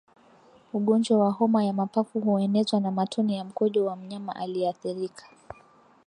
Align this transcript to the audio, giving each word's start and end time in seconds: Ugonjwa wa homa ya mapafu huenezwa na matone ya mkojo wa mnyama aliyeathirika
Ugonjwa 0.73 1.17
wa 1.19 1.31
homa 1.31 1.65
ya 1.65 1.73
mapafu 1.73 2.19
huenezwa 2.19 2.79
na 2.79 2.91
matone 2.91 3.35
ya 3.35 3.43
mkojo 3.45 3.85
wa 3.85 3.95
mnyama 3.95 4.35
aliyeathirika 4.35 5.25